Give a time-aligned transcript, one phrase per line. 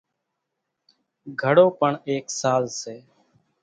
[1.41, 2.95] گھڙو پڻ ايڪ ساز سي۔